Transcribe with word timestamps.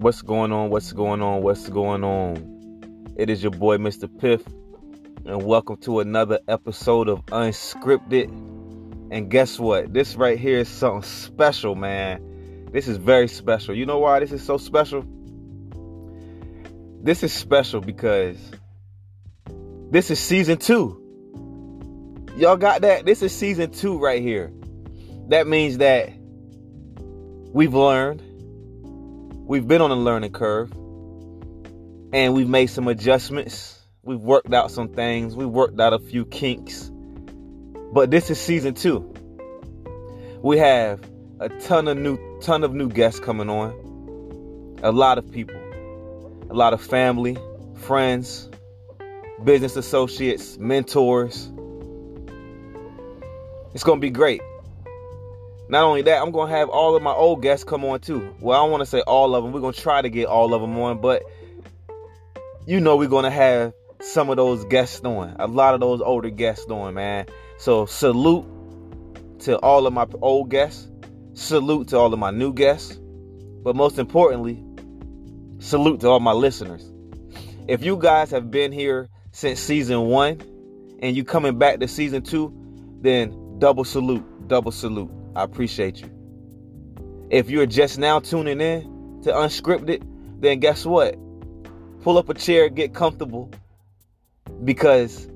What's 0.00 0.22
going 0.22 0.52
on? 0.52 0.70
What's 0.70 0.92
going 0.92 1.22
on? 1.22 1.42
What's 1.42 1.68
going 1.68 2.04
on? 2.04 3.14
It 3.16 3.28
is 3.28 3.42
your 3.42 3.50
boy, 3.50 3.78
Mr. 3.78 4.08
Piff, 4.20 4.46
and 5.26 5.42
welcome 5.42 5.76
to 5.78 5.98
another 5.98 6.38
episode 6.46 7.08
of 7.08 7.26
Unscripted. 7.26 8.28
And 9.10 9.28
guess 9.28 9.58
what? 9.58 9.92
This 9.92 10.14
right 10.14 10.38
here 10.38 10.60
is 10.60 10.68
something 10.68 11.02
special, 11.02 11.74
man. 11.74 12.68
This 12.70 12.86
is 12.86 12.96
very 12.96 13.26
special. 13.26 13.74
You 13.74 13.86
know 13.86 13.98
why 13.98 14.20
this 14.20 14.30
is 14.30 14.40
so 14.40 14.56
special? 14.56 15.04
This 17.02 17.24
is 17.24 17.32
special 17.32 17.80
because 17.80 18.36
this 19.90 20.12
is 20.12 20.20
season 20.20 20.58
two. 20.58 21.02
Y'all 22.36 22.56
got 22.56 22.82
that? 22.82 23.04
This 23.04 23.20
is 23.20 23.34
season 23.34 23.72
two 23.72 23.98
right 23.98 24.22
here. 24.22 24.52
That 25.30 25.48
means 25.48 25.78
that 25.78 26.12
we've 27.52 27.74
learned 27.74 28.22
we've 29.48 29.66
been 29.66 29.80
on 29.80 29.90
a 29.90 29.96
learning 29.96 30.30
curve 30.30 30.70
and 32.12 32.34
we've 32.34 32.48
made 32.48 32.66
some 32.66 32.86
adjustments. 32.86 33.80
We've 34.02 34.20
worked 34.20 34.52
out 34.52 34.70
some 34.70 34.88
things. 34.88 35.34
We've 35.34 35.48
worked 35.48 35.80
out 35.80 35.94
a 35.94 35.98
few 35.98 36.26
kinks. 36.26 36.92
But 37.92 38.10
this 38.10 38.28
is 38.28 38.38
season 38.38 38.74
two. 38.74 39.10
We 40.42 40.58
have 40.58 41.00
a 41.40 41.48
ton 41.48 41.88
of 41.88 41.96
new 41.96 42.18
ton 42.40 42.62
of 42.62 42.74
new 42.74 42.90
guests 42.90 43.20
coming 43.20 43.48
on. 43.48 43.72
A 44.82 44.92
lot 44.92 45.16
of 45.16 45.30
people. 45.32 45.56
A 46.50 46.54
lot 46.54 46.74
of 46.74 46.82
family, 46.82 47.36
friends, 47.74 48.50
business 49.44 49.76
associates, 49.76 50.58
mentors. 50.58 51.50
It's 53.72 53.82
gonna 53.82 54.00
be 54.00 54.10
great. 54.10 54.42
Not 55.68 55.84
only 55.84 56.02
that, 56.02 56.22
I'm 56.22 56.30
gonna 56.30 56.50
have 56.50 56.70
all 56.70 56.96
of 56.96 57.02
my 57.02 57.12
old 57.12 57.42
guests 57.42 57.64
come 57.64 57.84
on 57.84 58.00
too. 58.00 58.34
Well, 58.40 58.58
I 58.58 58.64
don't 58.64 58.70
want 58.70 58.80
to 58.82 58.86
say 58.86 59.00
all 59.00 59.34
of 59.34 59.44
them. 59.44 59.52
We're 59.52 59.60
gonna 59.60 59.74
try 59.74 60.00
to 60.00 60.08
get 60.08 60.26
all 60.26 60.54
of 60.54 60.62
them 60.62 60.78
on, 60.78 61.00
but 61.00 61.22
you 62.66 62.80
know 62.80 62.96
we're 62.96 63.08
gonna 63.08 63.30
have 63.30 63.74
some 64.00 64.30
of 64.30 64.36
those 64.36 64.64
guests 64.64 65.04
on. 65.04 65.36
A 65.38 65.46
lot 65.46 65.74
of 65.74 65.80
those 65.80 66.00
older 66.00 66.30
guests 66.30 66.70
on, 66.70 66.94
man. 66.94 67.26
So 67.58 67.84
salute 67.84 68.46
to 69.40 69.58
all 69.58 69.86
of 69.86 69.92
my 69.92 70.06
old 70.22 70.50
guests. 70.50 70.88
Salute 71.34 71.88
to 71.88 71.98
all 71.98 72.12
of 72.12 72.18
my 72.18 72.30
new 72.30 72.52
guests. 72.52 72.98
But 73.62 73.76
most 73.76 73.98
importantly, 73.98 74.64
salute 75.58 76.00
to 76.00 76.08
all 76.08 76.20
my 76.20 76.32
listeners. 76.32 76.90
If 77.68 77.84
you 77.84 77.98
guys 77.98 78.30
have 78.30 78.50
been 78.50 78.72
here 78.72 79.08
since 79.32 79.60
season 79.60 80.06
one 80.06 80.40
and 81.00 81.14
you 81.14 81.24
coming 81.24 81.58
back 81.58 81.80
to 81.80 81.88
season 81.88 82.22
two, 82.22 82.52
then 83.02 83.58
double 83.58 83.84
salute, 83.84 84.48
double 84.48 84.72
salute. 84.72 85.10
I 85.38 85.44
appreciate 85.44 86.00
you. 86.00 86.10
If 87.30 87.48
you're 87.48 87.64
just 87.64 87.96
now 87.96 88.18
tuning 88.18 88.60
in 88.60 89.20
to 89.22 89.30
Unscripted, 89.30 90.02
then 90.40 90.58
guess 90.58 90.84
what? 90.84 91.16
Pull 92.02 92.18
up 92.18 92.28
a 92.28 92.34
chair, 92.34 92.68
get 92.68 92.92
comfortable, 92.92 93.48
because 94.64 95.28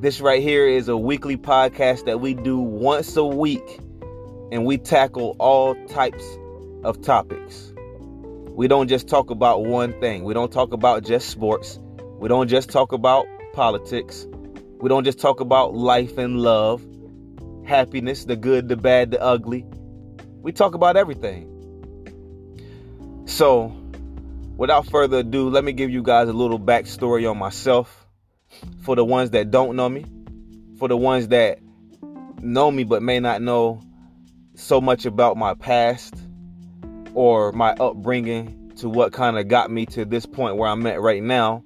this 0.00 0.20
right 0.20 0.42
here 0.42 0.66
is 0.66 0.88
a 0.88 0.96
weekly 0.96 1.36
podcast 1.36 2.06
that 2.06 2.20
we 2.20 2.34
do 2.34 2.58
once 2.58 3.14
a 3.14 3.24
week, 3.24 3.78
and 4.50 4.66
we 4.66 4.76
tackle 4.76 5.36
all 5.38 5.76
types 5.86 6.24
of 6.82 7.00
topics. 7.00 7.72
We 8.48 8.66
don't 8.66 8.88
just 8.88 9.06
talk 9.06 9.30
about 9.30 9.64
one 9.64 9.92
thing. 10.00 10.24
We 10.24 10.34
don't 10.34 10.50
talk 10.50 10.72
about 10.72 11.04
just 11.04 11.28
sports. 11.28 11.78
We 12.18 12.28
don't 12.28 12.48
just 12.48 12.70
talk 12.70 12.90
about 12.90 13.26
politics. 13.52 14.26
We 14.80 14.88
don't 14.88 15.04
just 15.04 15.20
talk 15.20 15.38
about 15.38 15.74
life 15.74 16.18
and 16.18 16.40
love 16.40 16.82
happiness, 17.64 18.24
the 18.24 18.36
good, 18.36 18.68
the 18.68 18.76
bad, 18.76 19.10
the 19.10 19.20
ugly. 19.22 19.66
We 20.42 20.52
talk 20.52 20.74
about 20.74 20.96
everything. 20.96 21.50
So, 23.26 23.74
without 24.56 24.86
further 24.86 25.18
ado, 25.18 25.48
let 25.48 25.64
me 25.64 25.72
give 25.72 25.90
you 25.90 26.02
guys 26.02 26.28
a 26.28 26.32
little 26.32 26.60
backstory 26.60 27.28
on 27.28 27.38
myself. 27.38 28.06
For 28.82 28.94
the 28.94 29.04
ones 29.04 29.30
that 29.30 29.50
don't 29.50 29.74
know 29.74 29.88
me, 29.88 30.04
for 30.78 30.86
the 30.88 30.96
ones 30.96 31.28
that 31.28 31.58
know 32.40 32.70
me 32.70 32.84
but 32.84 33.02
may 33.02 33.18
not 33.18 33.42
know 33.42 33.82
so 34.54 34.80
much 34.80 35.06
about 35.06 35.36
my 35.36 35.54
past 35.54 36.14
or 37.14 37.50
my 37.52 37.72
upbringing 37.72 38.72
to 38.76 38.88
what 38.88 39.12
kind 39.12 39.38
of 39.38 39.48
got 39.48 39.70
me 39.70 39.86
to 39.86 40.04
this 40.04 40.26
point 40.26 40.56
where 40.56 40.68
I'm 40.68 40.86
at 40.86 41.00
right 41.00 41.22
now. 41.22 41.64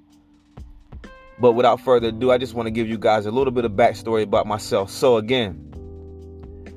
But 1.39 1.53
without 1.53 1.79
further 1.81 2.09
ado, 2.09 2.31
I 2.31 2.37
just 2.37 2.53
want 2.53 2.67
to 2.67 2.71
give 2.71 2.87
you 2.87 2.97
guys 2.97 3.25
a 3.25 3.31
little 3.31 3.51
bit 3.51 3.65
of 3.65 3.71
backstory 3.73 4.23
about 4.23 4.45
myself. 4.45 4.89
So, 4.89 5.17
again, 5.17 5.68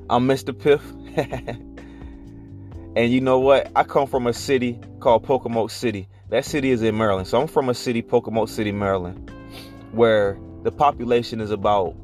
I'm 0.09 0.27
Mr. 0.27 0.57
Piff. 0.57 0.83
and 2.95 3.11
you 3.11 3.21
know 3.21 3.39
what? 3.39 3.71
I 3.75 3.83
come 3.83 4.05
from 4.05 4.27
a 4.27 4.33
city 4.33 4.79
called 4.99 5.23
Pocomoke 5.23 5.71
City. 5.71 6.09
That 6.29 6.43
city 6.43 6.71
is 6.71 6.81
in 6.81 6.97
Maryland. 6.97 7.27
So 7.27 7.41
I'm 7.41 7.47
from 7.47 7.69
a 7.69 7.73
city, 7.73 8.01
Pocomoke 8.01 8.49
City, 8.49 8.73
Maryland, 8.73 9.31
where 9.91 10.37
the 10.63 10.71
population 10.71 11.39
is 11.39 11.51
about 11.51 11.95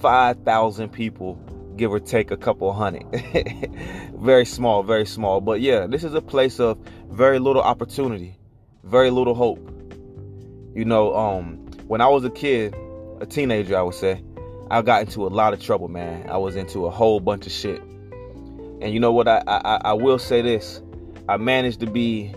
5,000 0.00 0.88
people, 0.88 1.36
give 1.76 1.92
or 1.92 2.00
take 2.00 2.32
a 2.32 2.36
couple 2.36 2.72
hundred. 2.72 3.04
very 4.18 4.44
small, 4.44 4.82
very 4.82 5.06
small. 5.06 5.40
But 5.40 5.60
yeah, 5.60 5.86
this 5.86 6.02
is 6.02 6.14
a 6.14 6.22
place 6.22 6.58
of 6.58 6.76
very 7.10 7.38
little 7.38 7.62
opportunity, 7.62 8.36
very 8.82 9.10
little 9.10 9.34
hope. 9.34 9.70
You 10.74 10.84
know, 10.84 11.14
um, 11.14 11.58
when 11.86 12.00
I 12.00 12.08
was 12.08 12.24
a 12.24 12.30
kid, 12.30 12.74
a 13.20 13.26
teenager, 13.26 13.78
I 13.78 13.82
would 13.82 13.94
say, 13.94 14.24
I 14.70 14.82
got 14.82 15.02
into 15.02 15.26
a 15.26 15.28
lot 15.28 15.52
of 15.52 15.60
trouble, 15.60 15.88
man. 15.88 16.28
I 16.28 16.38
was 16.38 16.56
into 16.56 16.86
a 16.86 16.90
whole 16.90 17.20
bunch 17.20 17.46
of 17.46 17.52
shit. 17.52 17.82
And 17.82 18.92
you 18.92 19.00
know 19.00 19.12
what? 19.12 19.28
I, 19.28 19.42
I 19.46 19.80
I 19.84 19.92
will 19.92 20.18
say 20.18 20.42
this: 20.42 20.80
I 21.28 21.36
managed 21.36 21.80
to 21.80 21.86
be 21.86 22.34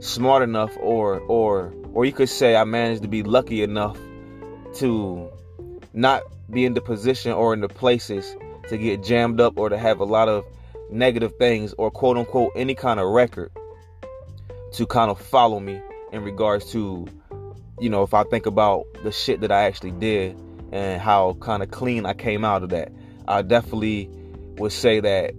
smart 0.00 0.42
enough, 0.42 0.76
or 0.80 1.20
or 1.20 1.74
or 1.92 2.04
you 2.04 2.12
could 2.12 2.28
say 2.28 2.56
I 2.56 2.64
managed 2.64 3.02
to 3.02 3.08
be 3.08 3.22
lucky 3.22 3.62
enough 3.62 3.98
to 4.76 5.30
not 5.92 6.22
be 6.50 6.64
in 6.64 6.74
the 6.74 6.80
position 6.80 7.32
or 7.32 7.54
in 7.54 7.60
the 7.60 7.68
places 7.68 8.36
to 8.68 8.78
get 8.78 9.02
jammed 9.02 9.40
up 9.40 9.58
or 9.58 9.68
to 9.68 9.78
have 9.78 10.00
a 10.00 10.04
lot 10.04 10.28
of 10.28 10.44
negative 10.90 11.34
things 11.36 11.74
or 11.78 11.90
quote 11.90 12.16
unquote 12.16 12.52
any 12.56 12.74
kind 12.74 13.00
of 13.00 13.08
record 13.08 13.50
to 14.72 14.86
kind 14.86 15.10
of 15.10 15.20
follow 15.20 15.58
me 15.60 15.80
in 16.12 16.22
regards 16.22 16.70
to 16.72 17.06
you 17.80 17.88
know 17.88 18.02
if 18.02 18.14
I 18.14 18.24
think 18.24 18.46
about 18.46 18.86
the 19.02 19.12
shit 19.12 19.40
that 19.40 19.50
I 19.52 19.64
actually 19.64 19.92
did 19.92 20.36
and 20.72 21.00
how 21.00 21.36
kind 21.40 21.62
of 21.62 21.70
clean 21.70 22.06
I 22.06 22.14
came 22.14 22.44
out 22.44 22.62
of 22.62 22.70
that. 22.70 22.92
I 23.26 23.42
definitely 23.42 24.08
would 24.58 24.72
say 24.72 25.00
that 25.00 25.34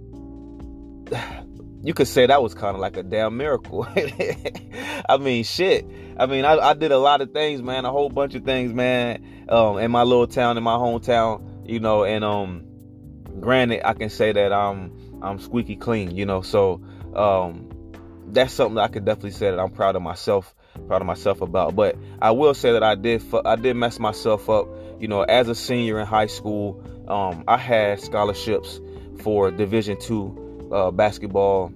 you 1.82 1.94
could 1.94 2.08
say 2.08 2.26
that 2.26 2.42
was 2.42 2.54
kind 2.54 2.74
of 2.74 2.80
like 2.80 2.96
a 2.96 3.02
damn 3.02 3.36
miracle. 3.36 3.86
I 5.08 5.16
mean, 5.18 5.44
shit. 5.44 5.86
I 6.18 6.26
mean, 6.26 6.44
I, 6.44 6.58
I, 6.58 6.74
did 6.74 6.92
a 6.92 6.98
lot 6.98 7.20
of 7.20 7.32
things, 7.32 7.62
man, 7.62 7.84
a 7.84 7.90
whole 7.90 8.10
bunch 8.10 8.34
of 8.34 8.44
things, 8.44 8.72
man, 8.72 9.24
um, 9.48 9.78
in 9.78 9.90
my 9.90 10.02
little 10.02 10.26
town, 10.26 10.56
in 10.56 10.62
my 10.62 10.76
hometown, 10.76 11.68
you 11.68 11.80
know, 11.80 12.04
and 12.04 12.24
um, 12.24 12.64
granted, 13.40 13.86
I 13.86 13.94
can 13.94 14.10
say 14.10 14.32
that 14.32 14.52
I'm 14.52 15.20
I'm 15.22 15.38
squeaky 15.38 15.76
clean, 15.76 16.16
you 16.16 16.26
know, 16.26 16.42
so 16.42 16.82
um, 17.14 17.70
that's 18.28 18.52
something 18.52 18.74
that 18.76 18.82
I 18.82 18.88
could 18.88 19.04
definitely 19.04 19.32
say 19.32 19.50
that 19.50 19.58
I'm 19.58 19.70
proud 19.70 19.96
of 19.96 20.02
myself, 20.02 20.54
proud 20.86 21.00
of 21.00 21.06
myself 21.06 21.40
about. 21.40 21.74
But 21.74 21.96
I 22.20 22.32
will 22.32 22.54
say 22.54 22.72
that 22.72 22.82
I 22.82 22.94
did 22.94 23.22
I 23.44 23.56
did 23.56 23.74
mess 23.76 23.98
myself 23.98 24.48
up 24.50 24.68
you 25.02 25.08
know, 25.08 25.22
as 25.22 25.48
a 25.48 25.54
senior 25.56 25.98
in 25.98 26.06
high 26.06 26.28
school, 26.28 26.80
um, 27.08 27.42
I 27.48 27.56
had 27.56 27.98
scholarships 28.00 28.80
for 29.20 29.50
Division 29.50 29.98
two 29.98 30.70
uh, 30.72 30.92
basketball, 30.92 31.72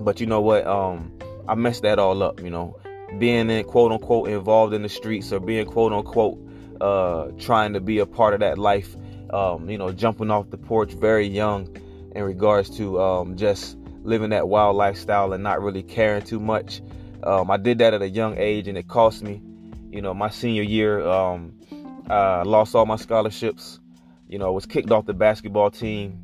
but 0.00 0.20
you 0.20 0.26
know 0.26 0.40
what? 0.40 0.66
Um, 0.66 1.16
I 1.46 1.54
messed 1.54 1.82
that 1.84 2.00
all 2.00 2.20
up. 2.20 2.42
You 2.42 2.50
know, 2.50 2.76
being 3.16 3.48
in 3.48 3.64
quote 3.64 3.92
unquote 3.92 4.28
involved 4.28 4.74
in 4.74 4.82
the 4.82 4.88
streets 4.88 5.32
or 5.32 5.38
being 5.38 5.66
quote 5.66 5.92
unquote 5.92 6.36
uh, 6.80 7.28
trying 7.38 7.74
to 7.74 7.80
be 7.80 8.00
a 8.00 8.06
part 8.06 8.34
of 8.34 8.40
that 8.40 8.58
life. 8.58 8.96
Um, 9.30 9.70
you 9.70 9.78
know, 9.78 9.92
jumping 9.92 10.32
off 10.32 10.50
the 10.50 10.58
porch 10.58 10.94
very 10.94 11.28
young 11.28 11.76
in 12.16 12.24
regards 12.24 12.76
to 12.78 13.00
um, 13.00 13.36
just 13.36 13.76
living 14.02 14.30
that 14.30 14.48
wild 14.48 14.74
lifestyle 14.74 15.32
and 15.32 15.44
not 15.44 15.62
really 15.62 15.84
caring 15.84 16.22
too 16.22 16.40
much. 16.40 16.82
Um, 17.22 17.52
I 17.52 17.56
did 17.56 17.78
that 17.78 17.94
at 17.94 18.02
a 18.02 18.08
young 18.08 18.36
age 18.36 18.66
and 18.66 18.76
it 18.76 18.88
cost 18.88 19.22
me. 19.22 19.40
You 19.92 20.02
know, 20.02 20.12
my 20.12 20.30
senior 20.30 20.62
year, 20.62 21.06
um, 21.06 21.57
uh, 22.10 22.44
lost 22.44 22.74
all 22.74 22.86
my 22.86 22.96
scholarships. 22.96 23.80
You 24.28 24.38
know, 24.38 24.52
was 24.52 24.66
kicked 24.66 24.90
off 24.90 25.06
the 25.06 25.14
basketball 25.14 25.70
team. 25.70 26.22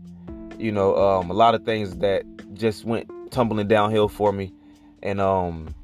You 0.59 0.73
know, 0.73 0.97
um, 0.97 1.31
a 1.31 1.35
lot 1.35 1.55
of 1.55 1.65
things 1.65 1.97
that 1.97 2.25
just 2.55 2.85
went 2.85 3.09
tumbling 3.31 3.67
downhill 3.67 4.09
for 4.09 4.33
me, 4.33 4.53
and 5.03 5.21
um, 5.21 5.75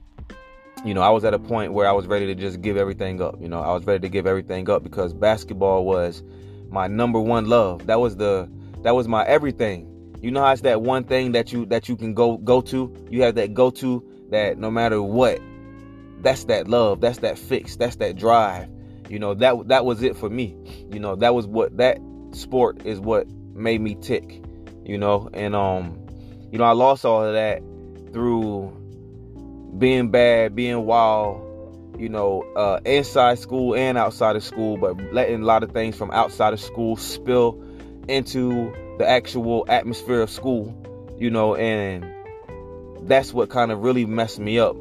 you 0.84 0.94
know, 0.94 1.02
I 1.02 1.10
was 1.10 1.24
at 1.24 1.34
a 1.34 1.38
point 1.38 1.72
where 1.72 1.88
I 1.88 1.92
was 1.92 2.06
ready 2.06 2.26
to 2.26 2.34
just 2.34 2.62
give 2.62 2.76
everything 2.76 3.20
up. 3.20 3.40
You 3.40 3.48
know, 3.48 3.60
I 3.60 3.72
was 3.72 3.84
ready 3.84 4.00
to 4.00 4.08
give 4.08 4.26
everything 4.26 4.70
up 4.70 4.82
because 4.82 5.12
basketball 5.12 5.84
was 5.84 6.22
my 6.70 6.86
number 6.86 7.20
one 7.20 7.46
love. 7.46 7.86
That 7.86 8.00
was 8.00 8.16
the 8.16 8.48
that 8.82 8.94
was 8.94 9.08
my 9.08 9.24
everything. 9.26 9.86
You 10.22 10.30
know 10.30 10.40
how 10.42 10.52
it's 10.52 10.62
that 10.62 10.82
one 10.82 11.04
thing 11.04 11.32
that 11.32 11.52
you 11.52 11.66
that 11.66 11.88
you 11.88 11.96
can 11.96 12.14
go 12.14 12.36
go 12.38 12.60
to. 12.62 12.94
You 13.10 13.22
have 13.22 13.34
that 13.36 13.54
go 13.54 13.70
to 13.70 14.04
that 14.30 14.58
no 14.58 14.70
matter 14.70 15.02
what, 15.02 15.40
that's 16.20 16.44
that 16.44 16.68
love. 16.68 17.00
That's 17.00 17.18
that 17.18 17.38
fix. 17.38 17.76
That's 17.76 17.96
that 17.96 18.16
drive. 18.16 18.68
You 19.10 19.18
know, 19.18 19.34
that 19.34 19.68
that 19.68 19.84
was 19.84 20.02
it 20.02 20.16
for 20.16 20.30
me. 20.30 20.56
You 20.92 21.00
know, 21.00 21.16
that 21.16 21.34
was 21.34 21.46
what 21.46 21.76
that 21.78 21.98
sport 22.30 22.86
is 22.86 23.00
what 23.00 23.26
made 23.54 23.80
me 23.80 23.96
tick. 23.96 24.40
You 24.84 24.98
know, 24.98 25.28
and 25.34 25.54
um, 25.56 26.06
you 26.52 26.58
know, 26.58 26.64
I 26.64 26.72
lost 26.72 27.04
all 27.04 27.24
of 27.24 27.34
that 27.34 27.60
through 28.12 28.76
being 29.78 30.10
bad, 30.10 30.54
being 30.54 30.86
wild, 30.86 31.96
you 31.98 32.08
know, 32.08 32.42
uh, 32.54 32.78
inside 32.84 33.40
school 33.40 33.74
and 33.74 33.98
outside 33.98 34.36
of 34.36 34.44
school, 34.44 34.76
but 34.76 34.96
letting 35.12 35.42
a 35.42 35.44
lot 35.44 35.64
of 35.64 35.72
things 35.72 35.96
from 35.96 36.12
outside 36.12 36.52
of 36.52 36.60
school 36.60 36.96
spill 36.96 37.60
into 38.08 38.72
the 38.98 39.08
actual 39.08 39.64
atmosphere 39.68 40.20
of 40.20 40.30
school, 40.30 40.76
you 41.18 41.30
know, 41.30 41.56
and 41.56 42.06
that's 43.08 43.32
what 43.32 43.50
kind 43.50 43.72
of 43.72 43.80
really 43.80 44.06
messed 44.06 44.38
me 44.38 44.58
up 44.58 44.76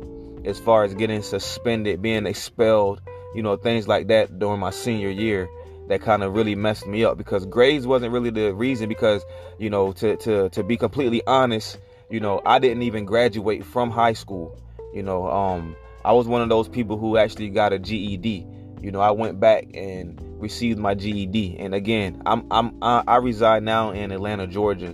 as 0.45 0.59
far 0.59 0.83
as 0.83 0.93
getting 0.93 1.21
suspended, 1.21 2.01
being 2.01 2.25
expelled, 2.25 3.01
you 3.35 3.43
know, 3.43 3.55
things 3.55 3.87
like 3.87 4.07
that 4.07 4.39
during 4.39 4.59
my 4.59 4.71
senior 4.71 5.09
year 5.09 5.49
that 5.87 6.01
kind 6.01 6.23
of 6.23 6.33
really 6.33 6.55
messed 6.55 6.87
me 6.87 7.03
up 7.03 7.17
because 7.17 7.45
grades 7.45 7.85
wasn't 7.85 8.13
really 8.13 8.29
the 8.29 8.53
reason 8.53 8.87
because, 8.87 9.23
you 9.57 9.69
know, 9.69 9.91
to 9.93 10.15
to 10.17 10.49
to 10.49 10.63
be 10.63 10.77
completely 10.77 11.21
honest, 11.25 11.79
you 12.09 12.19
know, 12.19 12.41
I 12.45 12.59
didn't 12.59 12.83
even 12.83 13.05
graduate 13.05 13.65
from 13.65 13.89
high 13.89 14.13
school. 14.13 14.57
You 14.93 15.03
know, 15.03 15.29
um 15.29 15.75
I 16.05 16.13
was 16.13 16.27
one 16.27 16.41
of 16.41 16.49
those 16.49 16.67
people 16.67 16.97
who 16.97 17.17
actually 17.17 17.49
got 17.49 17.73
a 17.73 17.79
GED. 17.79 18.47
You 18.81 18.91
know, 18.91 19.01
I 19.01 19.11
went 19.11 19.39
back 19.39 19.67
and 19.73 20.19
received 20.39 20.79
my 20.79 20.93
GED. 20.93 21.57
And 21.59 21.75
again, 21.75 22.21
I'm 22.25 22.45
I'm 22.51 22.77
I 22.81 23.17
reside 23.17 23.63
now 23.63 23.91
in 23.91 24.11
Atlanta, 24.11 24.47
Georgia, 24.47 24.93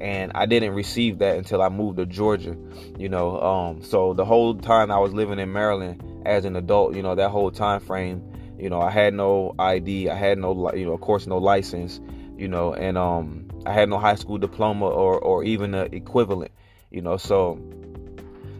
and 0.00 0.30
I 0.34 0.46
didn't 0.46 0.74
receive 0.74 1.18
that 1.18 1.36
until 1.36 1.60
I 1.60 1.68
moved 1.68 1.98
to 1.98 2.06
Georgia. 2.06 2.56
You 2.98 3.08
know, 3.08 3.40
um, 3.40 3.82
so 3.82 4.14
the 4.14 4.24
whole 4.24 4.54
time 4.54 4.92
I 4.92 4.98
was 4.98 5.12
living 5.12 5.40
in 5.40 5.52
Maryland 5.52 6.02
as 6.26 6.44
an 6.44 6.56
adult, 6.56 6.94
you 6.94 7.02
know, 7.02 7.14
that 7.14 7.30
whole 7.30 7.50
time 7.50 7.80
frame, 7.80 8.22
you 8.58 8.70
know, 8.70 8.80
I 8.80 8.90
had 8.90 9.14
no 9.14 9.54
ID, 9.58 10.10
I 10.10 10.16
had 10.16 10.38
no, 10.38 10.72
you 10.74 10.86
know, 10.86 10.92
of 10.92 11.00
course, 11.00 11.26
no 11.26 11.38
license, 11.38 12.00
you 12.36 12.48
know, 12.48 12.74
and 12.74 12.98
um, 12.98 13.48
I 13.64 13.72
had 13.72 13.88
no 13.88 13.98
high 13.98 14.14
school 14.14 14.38
diploma 14.38 14.86
or 14.86 15.18
or 15.18 15.44
even 15.44 15.72
the 15.72 15.94
equivalent, 15.94 16.52
you 16.90 17.00
know, 17.00 17.16
so 17.16 17.58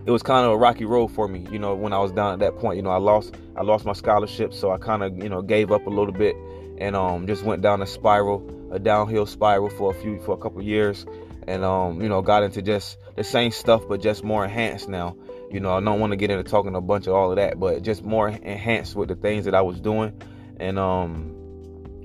it 0.07 0.11
was 0.11 0.23
kind 0.23 0.47
of 0.47 0.53
a 0.53 0.57
rocky 0.57 0.85
road 0.85 1.09
for 1.09 1.27
me, 1.27 1.47
you 1.51 1.59
know, 1.59 1.75
when 1.75 1.93
I 1.93 1.99
was 1.99 2.13
down 2.13 2.33
at 2.33 2.39
that 2.39 2.57
point. 2.57 2.77
You 2.77 2.83
know, 2.83 2.91
I 2.91 2.99
lost 2.99 3.35
I 3.57 3.63
lost 3.63 3.85
my 3.85 3.93
scholarship, 3.93 4.55
so 4.55 4.71
I 4.71 4.79
kind 4.79 5.03
of, 5.03 5.17
you 5.23 5.29
know, 5.29 5.43
gave 5.43 5.73
up 5.73 5.87
a 5.87 5.91
little 5.91 6.15
bit 6.15 6.37
and 6.79 6.95
um 6.95 7.27
just 7.27 7.43
went 7.43 7.63
down 7.63 7.83
a 7.83 7.87
spiral, 7.87 8.69
a 8.71 8.79
downhill 8.79 9.27
spiral 9.27 9.71
for 9.71 9.91
a 9.91 9.95
few 10.01 10.21
for 10.21 10.33
a 10.33 10.39
couple 10.39 10.63
years 10.63 11.07
and 11.47 11.65
um, 11.65 12.01
you 12.01 12.09
know, 12.09 12.23
got 12.23 12.43
into 12.43 12.63
just 12.63 12.99
the 13.17 13.25
same 13.25 13.51
stuff 13.51 13.83
but 13.89 14.01
just 14.01 14.25
more 14.25 14.45
enhanced 14.45 14.89
now. 14.89 15.17
You 15.51 15.61
know, 15.61 15.77
I 15.77 15.81
don't 15.81 16.01
want 16.01 16.11
to 16.13 16.17
get 16.17 16.31
into 16.31 16.49
talking 16.49 16.75
a 16.75 16.81
bunch 16.81 17.07
of 17.07 17.15
all 17.15 17.31
of 17.31 17.37
that, 17.37 17.61
but 17.61 17.83
just 17.83 18.05
more 18.05 18.29
enhanced 18.29 18.97
with 18.97 19.09
the 19.09 19.17
things 19.17 19.45
that 19.45 19.55
I 19.55 19.63
was 19.63 19.81
doing. 19.81 20.21
And 20.59 20.79
um, 20.79 21.35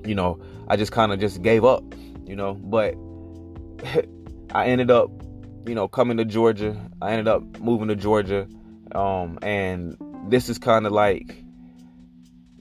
you 0.04 0.14
know, 0.14 0.40
I 0.68 0.76
just 0.76 0.92
kind 0.92 1.12
of 1.12 1.20
just 1.20 1.42
gave 1.42 1.64
up, 1.64 1.82
you 2.24 2.36
know, 2.36 2.54
but 2.54 2.94
I 4.54 4.66
ended 4.66 4.90
up 4.90 5.10
you 5.66 5.74
know, 5.74 5.88
coming 5.88 6.16
to 6.16 6.24
Georgia. 6.24 6.76
I 7.00 7.12
ended 7.12 7.28
up 7.28 7.42
moving 7.60 7.88
to 7.88 7.96
Georgia. 7.96 8.48
Um, 8.94 9.38
and 9.42 9.96
this 10.28 10.48
is 10.48 10.58
kind 10.58 10.86
of 10.86 10.92
like 10.92 11.44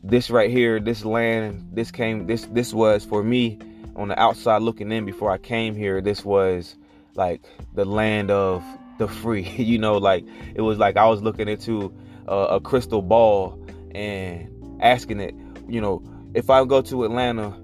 this 0.04 0.30
right 0.30 0.50
here, 0.50 0.80
this 0.80 1.04
land, 1.04 1.69
this 1.74 1.92
came 1.92 2.28
this 2.28 2.45
this 2.48 2.74
was 2.74 3.06
for 3.06 3.24
me 3.24 3.60
on 3.95 4.07
the 4.07 4.19
outside 4.19 4.62
looking 4.62 4.92
in 4.92 5.06
before 5.06 5.31
I 5.31 5.38
came 5.38 5.75
here, 5.75 6.01
this 6.01 6.24
was 6.24 6.75
like 7.16 7.44
the 7.74 7.86
land 7.86 8.31
of 8.31 8.63
the 9.01 9.07
free. 9.07 9.44
you 9.57 9.77
know, 9.77 9.98
like 9.98 10.25
it 10.56 10.62
was 10.62 10.77
like 10.77 10.98
I 10.98 11.07
was 11.07 11.21
looking 11.21 11.48
into 11.48 11.94
a, 12.27 12.62
crystal 12.62 13.01
ball 13.01 13.62
and 13.94 14.80
asking 14.81 15.19
it, 15.19 15.36
you 15.68 15.81
know, 15.81 16.03
if 16.33 16.50
I 16.50 16.63
go 16.63 16.81
to 16.81 17.03
Atlanta, 17.03 17.57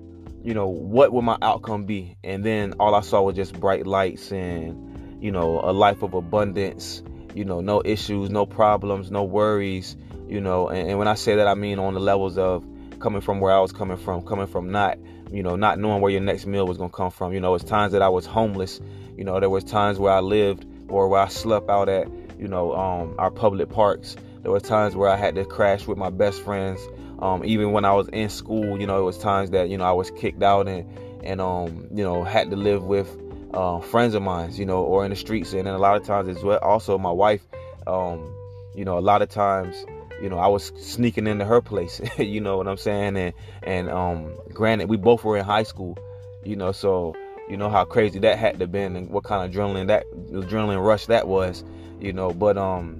you 0.43 0.53
know, 0.53 0.67
what 0.67 1.13
would 1.13 1.21
my 1.21 1.37
outcome 1.41 1.85
be? 1.85 2.17
And 2.23 2.43
then 2.43 2.73
all 2.79 2.95
I 2.95 3.01
saw 3.01 3.21
was 3.21 3.35
just 3.35 3.57
bright 3.59 3.87
lights 3.87 4.31
and 4.31 4.87
you 5.21 5.31
know, 5.31 5.59
a 5.63 5.71
life 5.71 6.03
of 6.03 6.13
abundance, 6.13 7.01
you 7.33 7.43
know, 7.43 7.61
no 7.61 7.81
issues, 7.83 8.29
no 8.29 8.45
problems, 8.45 9.09
no 9.09 9.23
worries, 9.23 9.95
you 10.27 10.41
know, 10.41 10.67
and, 10.67 10.89
and 10.89 10.99
when 10.99 11.07
I 11.07 11.15
say 11.15 11.35
that, 11.37 11.47
I 11.47 11.55
mean 11.55 11.79
on 11.79 11.93
the 11.93 11.99
levels 11.99 12.37
of 12.37 12.63
coming 12.99 13.21
from 13.21 13.39
where 13.39 13.53
I 13.53 13.59
was 13.59 13.71
coming 13.71 13.97
from, 13.97 14.23
coming 14.23 14.47
from 14.47 14.71
not, 14.71 14.97
you 15.31 15.43
know, 15.43 15.55
not 15.55 15.79
knowing 15.79 16.01
where 16.01 16.11
your 16.11 16.21
next 16.21 16.45
meal 16.45 16.67
was 16.67 16.77
going 16.77 16.89
to 16.89 16.95
come 16.95 17.11
from. 17.11 17.33
You 17.33 17.39
know, 17.39 17.55
it's 17.55 17.63
times 17.63 17.93
that 17.93 18.01
I 18.01 18.09
was 18.09 18.25
homeless, 18.25 18.79
you 19.17 19.23
know, 19.23 19.39
there 19.39 19.49
was 19.49 19.63
times 19.63 19.97
where 19.97 20.13
I 20.13 20.19
lived 20.19 20.66
or 20.89 21.07
where 21.07 21.21
I 21.21 21.27
slept 21.27 21.69
out 21.69 21.89
at, 21.89 22.07
you 22.39 22.47
know, 22.47 22.75
um, 22.75 23.15
our 23.17 23.31
public 23.31 23.69
parks. 23.69 24.15
There 24.41 24.51
were 24.51 24.59
times 24.59 24.95
where 24.95 25.09
I 25.09 25.15
had 25.15 25.35
to 25.35 25.45
crash 25.45 25.87
with 25.87 25.97
my 25.97 26.09
best 26.09 26.41
friends. 26.41 26.79
Um, 27.19 27.43
even 27.43 27.71
when 27.71 27.83
I 27.85 27.93
was 27.93 28.07
in 28.09 28.29
school, 28.29 28.79
you 28.79 28.87
know, 28.87 28.99
it 28.99 29.03
was 29.03 29.17
times 29.17 29.51
that, 29.51 29.69
you 29.69 29.77
know, 29.77 29.83
I 29.83 29.91
was 29.91 30.11
kicked 30.11 30.43
out 30.43 30.67
and, 30.67 30.87
and, 31.23 31.41
um, 31.41 31.87
you 31.91 32.03
know, 32.03 32.23
had 32.23 32.51
to 32.51 32.55
live 32.55 32.83
with, 32.83 33.17
uh, 33.53 33.79
friends 33.79 34.13
of 34.13 34.21
mine, 34.21 34.53
you 34.53 34.65
know, 34.65 34.83
or 34.83 35.03
in 35.03 35.09
the 35.09 35.15
streets. 35.15 35.53
And 35.53 35.65
then 35.65 35.73
a 35.73 35.79
lot 35.79 35.97
of 35.97 36.05
times 36.05 36.29
as 36.29 36.43
well, 36.43 36.59
also 36.59 36.97
my 36.97 37.11
wife, 37.11 37.41
um, 37.87 38.33
you 38.75 38.85
know, 38.85 38.97
a 38.97 39.01
lot 39.01 39.21
of 39.21 39.29
times, 39.29 39.75
you 40.21 40.29
know, 40.29 40.37
I 40.37 40.47
was 40.47 40.71
sneaking 40.79 41.27
into 41.27 41.45
her 41.45 41.61
place, 41.61 41.99
you 42.17 42.41
know 42.41 42.57
what 42.57 42.67
I'm 42.67 42.77
saying? 42.77 43.17
And, 43.17 43.33
and, 43.63 43.89
um, 43.89 44.35
granted, 44.53 44.89
we 44.89 44.97
both 44.97 45.23
were 45.23 45.37
in 45.37 45.45
high 45.45 45.63
school, 45.63 45.97
you 46.43 46.55
know, 46.55 46.71
so, 46.71 47.15
you 47.49 47.57
know 47.57 47.69
how 47.69 47.85
crazy 47.85 48.19
that 48.19 48.37
had 48.37 48.59
to 48.59 48.67
been 48.67 48.95
and 48.95 49.09
what 49.09 49.23
kind 49.23 49.43
of 49.43 49.55
adrenaline 49.55 49.87
that 49.87 50.05
adrenaline 50.31 50.83
rush 50.83 51.05
that 51.07 51.27
was, 51.27 51.63
you 51.99 52.13
know, 52.13 52.31
but, 52.31 52.57
um, 52.57 52.99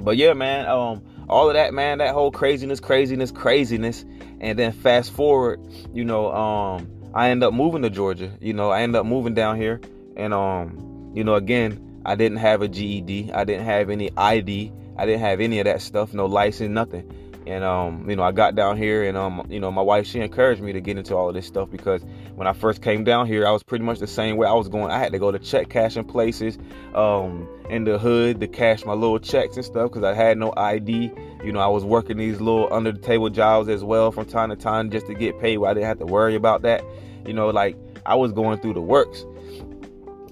but 0.00 0.16
yeah, 0.16 0.32
man, 0.32 0.66
um, 0.66 1.02
all 1.28 1.48
of 1.48 1.54
that, 1.54 1.74
man, 1.74 1.98
that 1.98 2.12
whole 2.14 2.30
craziness, 2.30 2.80
craziness, 2.80 3.30
craziness. 3.30 4.04
And 4.40 4.58
then 4.58 4.72
fast 4.72 5.12
forward, 5.12 5.60
you 5.94 6.04
know, 6.04 6.32
um, 6.32 6.90
I 7.14 7.30
end 7.30 7.42
up 7.42 7.54
moving 7.54 7.82
to 7.82 7.90
Georgia. 7.90 8.30
You 8.40 8.52
know, 8.52 8.70
I 8.70 8.82
end 8.82 8.94
up 8.94 9.06
moving 9.06 9.34
down 9.34 9.56
here, 9.56 9.80
and 10.16 10.34
um, 10.34 11.12
you 11.14 11.24
know, 11.24 11.34
again, 11.34 12.02
I 12.04 12.14
didn't 12.14 12.38
have 12.38 12.60
a 12.60 12.68
GED. 12.68 13.32
I 13.32 13.44
didn't 13.44 13.64
have 13.64 13.88
any 13.88 14.10
ID. 14.16 14.72
I 14.98 15.06
didn't 15.06 15.22
have 15.22 15.40
any 15.40 15.58
of 15.58 15.64
that 15.64 15.80
stuff. 15.80 16.12
No 16.12 16.26
license, 16.26 16.70
nothing. 16.70 17.25
And 17.46 17.62
um, 17.62 18.10
you 18.10 18.16
know, 18.16 18.24
I 18.24 18.32
got 18.32 18.56
down 18.56 18.76
here, 18.76 19.04
and 19.04 19.16
um, 19.16 19.46
you 19.48 19.60
know, 19.60 19.70
my 19.70 19.82
wife 19.82 20.06
she 20.06 20.20
encouraged 20.20 20.60
me 20.60 20.72
to 20.72 20.80
get 20.80 20.98
into 20.98 21.14
all 21.14 21.28
of 21.28 21.34
this 21.34 21.46
stuff 21.46 21.70
because 21.70 22.02
when 22.34 22.48
I 22.48 22.52
first 22.52 22.82
came 22.82 23.04
down 23.04 23.26
here, 23.28 23.46
I 23.46 23.52
was 23.52 23.62
pretty 23.62 23.84
much 23.84 24.00
the 24.00 24.06
same 24.08 24.36
way. 24.36 24.48
I 24.48 24.52
was 24.52 24.68
going. 24.68 24.90
I 24.90 24.98
had 24.98 25.12
to 25.12 25.18
go 25.18 25.30
to 25.30 25.38
check 25.38 25.68
cashing 25.68 26.04
places, 26.04 26.58
um, 26.94 27.48
in 27.70 27.84
the 27.84 27.98
hood 27.98 28.40
to 28.40 28.48
cash 28.48 28.84
my 28.84 28.94
little 28.94 29.20
checks 29.20 29.56
and 29.56 29.64
stuff 29.64 29.90
because 29.90 30.02
I 30.02 30.12
had 30.12 30.38
no 30.38 30.52
ID. 30.56 31.12
You 31.44 31.52
know, 31.52 31.60
I 31.60 31.68
was 31.68 31.84
working 31.84 32.16
these 32.16 32.40
little 32.40 32.72
under 32.72 32.90
the 32.90 32.98
table 32.98 33.30
jobs 33.30 33.68
as 33.68 33.84
well 33.84 34.10
from 34.10 34.24
time 34.24 34.50
to 34.50 34.56
time 34.56 34.90
just 34.90 35.06
to 35.06 35.14
get 35.14 35.38
paid. 35.38 35.58
Where 35.58 35.70
I 35.70 35.74
didn't 35.74 35.86
have 35.86 35.98
to 36.00 36.06
worry 36.06 36.34
about 36.34 36.62
that. 36.62 36.82
You 37.24 37.32
know, 37.32 37.48
like 37.50 37.76
I 38.04 38.16
was 38.16 38.32
going 38.32 38.60
through 38.60 38.74
the 38.74 38.82
works. 38.82 39.24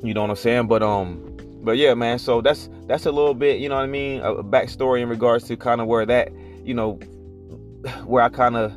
You 0.02 0.14
know 0.14 0.22
what 0.22 0.30
I'm 0.30 0.36
saying? 0.36 0.66
But 0.66 0.82
um, 0.82 1.34
but 1.64 1.76
yeah, 1.76 1.94
man. 1.94 2.18
So 2.18 2.40
that's 2.40 2.68
that's 2.86 3.06
a 3.06 3.12
little 3.12 3.34
bit, 3.34 3.60
you 3.60 3.68
know 3.68 3.76
what 3.76 3.84
I 3.84 3.86
mean, 3.86 4.20
a 4.20 4.42
backstory 4.42 5.00
in 5.00 5.08
regards 5.08 5.44
to 5.48 5.56
kind 5.56 5.80
of 5.80 5.86
where 5.86 6.04
that, 6.06 6.30
you 6.64 6.74
know, 6.74 6.94
where 8.04 8.22
I 8.22 8.28
kind 8.28 8.56
of, 8.56 8.72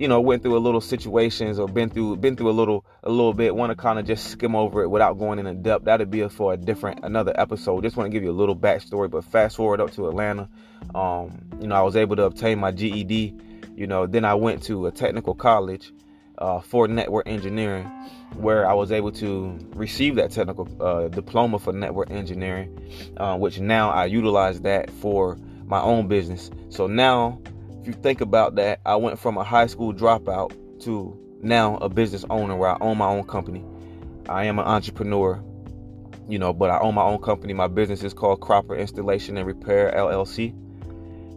you 0.00 0.06
know, 0.06 0.20
went 0.20 0.42
through 0.42 0.56
a 0.56 0.60
little 0.60 0.80
situations 0.80 1.58
or 1.58 1.66
been 1.66 1.90
through 1.90 2.16
been 2.18 2.36
through 2.36 2.50
a 2.50 2.52
little 2.52 2.84
a 3.02 3.10
little 3.10 3.34
bit. 3.34 3.54
Want 3.54 3.70
to 3.70 3.76
kind 3.76 3.98
of 3.98 4.06
just 4.06 4.28
skim 4.28 4.54
over 4.54 4.82
it 4.82 4.88
without 4.88 5.18
going 5.18 5.44
in 5.44 5.62
depth. 5.62 5.84
That'd 5.84 6.10
be 6.10 6.26
for 6.28 6.52
a 6.52 6.56
different 6.56 7.04
another 7.04 7.32
episode. 7.34 7.82
Just 7.82 7.96
want 7.96 8.06
to 8.06 8.12
give 8.12 8.22
you 8.22 8.30
a 8.30 8.32
little 8.32 8.56
backstory. 8.56 9.10
But 9.10 9.24
fast 9.24 9.56
forward 9.56 9.80
up 9.80 9.90
to 9.92 10.08
Atlanta, 10.08 10.48
um, 10.94 11.40
you 11.60 11.66
know, 11.66 11.74
I 11.74 11.82
was 11.82 11.96
able 11.96 12.16
to 12.16 12.24
obtain 12.24 12.58
my 12.58 12.70
GED. 12.70 13.34
You 13.74 13.86
know, 13.86 14.06
then 14.06 14.24
I 14.24 14.34
went 14.34 14.62
to 14.64 14.86
a 14.86 14.92
technical 14.92 15.34
college 15.34 15.92
uh, 16.38 16.60
for 16.60 16.86
network 16.86 17.28
engineering, 17.28 17.84
where 18.36 18.68
I 18.68 18.74
was 18.74 18.92
able 18.92 19.12
to 19.12 19.58
receive 19.74 20.14
that 20.16 20.30
technical 20.30 20.68
uh, 20.80 21.08
diploma 21.08 21.58
for 21.58 21.72
network 21.72 22.10
engineering, 22.10 22.78
uh, 23.16 23.36
which 23.36 23.58
now 23.60 23.90
I 23.90 24.06
utilize 24.06 24.60
that 24.62 24.90
for 24.90 25.36
my 25.68 25.80
own 25.80 26.08
business. 26.08 26.50
So 26.70 26.86
now, 26.86 27.40
if 27.80 27.86
you 27.86 27.92
think 27.92 28.20
about 28.20 28.56
that, 28.56 28.80
I 28.84 28.96
went 28.96 29.18
from 29.18 29.36
a 29.36 29.44
high 29.44 29.66
school 29.66 29.92
dropout 29.92 30.52
to 30.84 31.16
now 31.42 31.76
a 31.76 31.88
business 31.88 32.24
owner 32.30 32.56
where 32.56 32.70
I 32.70 32.78
own 32.80 32.98
my 32.98 33.06
own 33.06 33.24
company. 33.24 33.64
I 34.28 34.44
am 34.44 34.58
an 34.58 34.64
entrepreneur, 34.64 35.42
you 36.28 36.38
know, 36.38 36.52
but 36.52 36.70
I 36.70 36.78
own 36.80 36.94
my 36.94 37.02
own 37.02 37.20
company. 37.20 37.52
My 37.52 37.68
business 37.68 38.02
is 38.02 38.12
called 38.12 38.40
Cropper 38.40 38.74
Installation 38.74 39.36
and 39.36 39.46
Repair 39.46 39.92
LLC. 39.96 40.54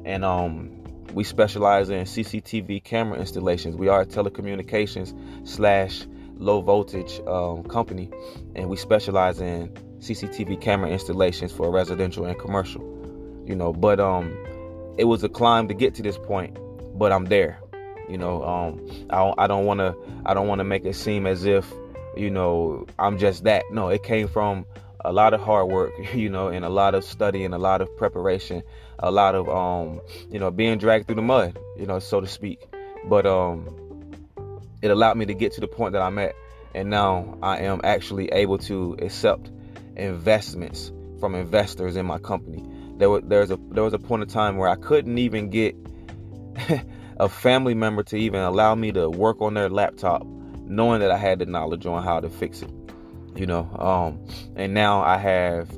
And 0.05 0.25
um, 0.25 0.81
we 1.13 1.23
specialize 1.23 1.89
in 1.89 2.05
CCTV 2.05 2.83
camera 2.83 3.19
installations. 3.19 3.75
We 3.75 3.89
are 3.89 4.01
a 4.01 4.05
telecommunications 4.05 5.47
slash 5.47 6.05
low 6.37 6.61
voltage 6.61 7.19
um, 7.27 7.63
company, 7.63 8.09
and 8.55 8.67
we 8.67 8.77
specialize 8.77 9.39
in 9.39 9.69
CCTV 9.99 10.59
camera 10.59 10.89
installations 10.89 11.51
for 11.51 11.69
residential 11.69 12.25
and 12.25 12.37
commercial. 12.39 13.00
You 13.45 13.55
know, 13.55 13.73
but 13.73 13.99
um, 13.99 14.35
it 14.97 15.05
was 15.05 15.23
a 15.23 15.29
climb 15.29 15.67
to 15.67 15.73
get 15.73 15.95
to 15.95 16.03
this 16.03 16.17
point, 16.17 16.57
but 16.97 17.11
I'm 17.11 17.25
there. 17.25 17.59
You 18.09 18.17
know, 18.17 18.43
um, 18.43 18.85
I 19.09 19.47
don't, 19.47 19.65
want 19.65 19.79
to 19.79 19.95
I 20.25 20.33
don't 20.33 20.47
want 20.47 20.59
to 20.59 20.65
make 20.65 20.83
it 20.85 20.95
seem 20.95 21.25
as 21.25 21.45
if 21.45 21.71
you 22.17 22.29
know 22.29 22.85
I'm 22.99 23.17
just 23.17 23.45
that. 23.45 23.63
No, 23.71 23.89
it 23.89 24.03
came 24.03 24.27
from 24.27 24.65
a 25.03 25.13
lot 25.13 25.33
of 25.33 25.41
hard 25.41 25.69
work, 25.69 25.93
you 26.13 26.29
know, 26.29 26.49
and 26.49 26.65
a 26.65 26.69
lot 26.69 26.93
of 26.95 27.03
study 27.03 27.45
and 27.45 27.53
a 27.53 27.57
lot 27.57 27.81
of 27.81 27.95
preparation, 27.97 28.63
a 28.99 29.11
lot 29.11 29.35
of 29.35 29.49
um, 29.49 30.01
you 30.29 30.39
know, 30.39 30.51
being 30.51 30.77
dragged 30.77 31.07
through 31.07 31.15
the 31.15 31.21
mud, 31.21 31.57
you 31.77 31.85
know, 31.85 31.99
so 31.99 32.21
to 32.21 32.27
speak. 32.27 32.67
But 33.05 33.25
um 33.25 33.77
it 34.81 34.89
allowed 34.89 35.15
me 35.15 35.25
to 35.27 35.33
get 35.33 35.53
to 35.53 35.61
the 35.61 35.67
point 35.67 35.93
that 35.93 36.01
I'm 36.01 36.17
at 36.17 36.35
and 36.73 36.89
now 36.89 37.37
I 37.41 37.59
am 37.59 37.81
actually 37.83 38.27
able 38.31 38.57
to 38.59 38.97
accept 39.01 39.51
investments 39.95 40.91
from 41.19 41.35
investors 41.35 41.95
in 41.95 42.05
my 42.05 42.17
company. 42.17 42.63
There 43.01 43.39
was 43.39 43.51
a 43.51 43.59
there 43.71 43.83
was 43.83 43.93
a 43.93 43.99
point 43.99 44.23
in 44.23 44.29
time 44.29 44.57
where 44.57 44.69
I 44.69 44.75
couldn't 44.75 45.17
even 45.17 45.49
get 45.49 45.75
a 47.17 47.27
family 47.27 47.73
member 47.73 48.03
to 48.03 48.15
even 48.15 48.41
allow 48.41 48.75
me 48.75 48.91
to 48.91 49.09
work 49.09 49.41
on 49.41 49.53
their 49.53 49.69
laptop, 49.69 50.25
knowing 50.65 50.99
that 51.01 51.11
I 51.11 51.17
had 51.17 51.39
the 51.39 51.45
knowledge 51.45 51.85
on 51.85 52.03
how 52.03 52.19
to 52.19 52.29
fix 52.29 52.61
it. 52.61 52.71
You 53.35 53.45
know, 53.45 53.69
um, 53.79 54.25
and 54.55 54.73
now 54.73 55.01
I 55.01 55.17
have 55.17 55.69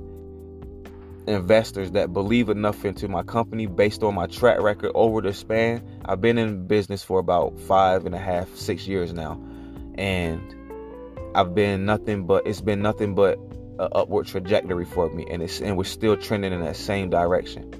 investors 1.28 1.92
that 1.92 2.12
believe 2.12 2.50
enough 2.50 2.84
into 2.84 3.08
my 3.08 3.24
company 3.24 3.66
based 3.68 4.04
on 4.04 4.16
my 4.16 4.28
track 4.28 4.60
record 4.60 4.92
over 4.96 5.22
the 5.22 5.34
span. 5.34 5.82
I've 6.06 6.20
been 6.20 6.38
in 6.38 6.68
business 6.68 7.04
for 7.04 7.20
about 7.20 7.58
five 7.60 8.06
and 8.06 8.16
a 8.16 8.20
half, 8.20 8.54
six 8.56 8.88
years 8.88 9.14
now, 9.14 9.42
and 9.96 10.42
I've 11.36 11.56
been 11.56 11.86
nothing 11.86 12.26
but 12.26 12.46
it's 12.46 12.62
been 12.62 12.82
nothing 12.82 13.16
but 13.16 13.40
an 13.80 13.90
upward 13.92 14.28
trajectory 14.28 14.86
for 14.86 15.10
me, 15.10 15.26
and 15.30 15.42
it's 15.42 15.62
and 15.62 15.78
we're 15.78 15.84
still 15.84 16.18
trending 16.18 16.54
in 16.54 16.64
that 16.64 16.76
same 16.76 17.10
direction. 17.10 17.74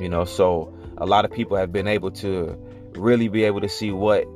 You 0.00 0.08
know, 0.08 0.24
so 0.24 0.74
a 0.98 1.06
lot 1.06 1.24
of 1.24 1.32
people 1.32 1.56
have 1.56 1.72
been 1.72 1.88
able 1.88 2.10
to 2.12 2.56
really 2.94 3.28
be 3.28 3.44
able 3.44 3.60
to 3.60 3.68
see 3.68 3.92
what 3.92 4.26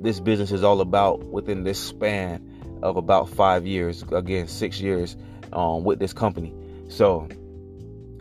this 0.00 0.20
business 0.20 0.52
is 0.52 0.62
all 0.62 0.80
about 0.80 1.24
within 1.24 1.64
this 1.64 1.78
span 1.78 2.44
of 2.82 2.96
about 2.96 3.28
five 3.28 3.66
years, 3.66 4.02
again 4.12 4.46
six 4.46 4.80
years, 4.80 5.16
um, 5.52 5.84
with 5.84 5.98
this 5.98 6.12
company. 6.12 6.54
So 6.88 7.28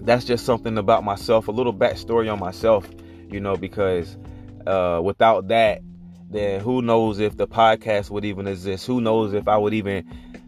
that's 0.02 0.26
just 0.26 0.46
something 0.46 0.78
about 0.78 1.04
myself, 1.04 1.48
a 1.48 1.52
little 1.52 1.74
backstory 1.74 2.32
on 2.32 2.40
myself, 2.40 2.90
you 3.30 3.40
know, 3.40 3.56
because 3.56 4.18
uh, 4.66 5.02
without 5.04 5.50
that, 5.50 5.82
then 6.30 6.60
who 6.60 6.82
knows 6.82 7.20
if 7.20 7.38
the 7.38 7.48
podcast 7.48 8.10
would 8.10 8.26
even 8.26 8.48
exist? 8.48 8.86
Who 8.86 9.00
knows 9.00 9.34
if 9.34 9.48
I 9.48 9.58
would 9.58 9.74
even 9.74 10.06